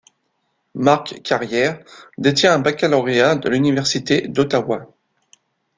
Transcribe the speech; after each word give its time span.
Marc 0.73 1.21
Carrière 1.21 1.79
détient 2.17 2.55
un 2.55 2.57
baccalauréat 2.57 3.35
de 3.35 3.47
l'université 3.49 4.27
d'Ottawa. 4.27 4.87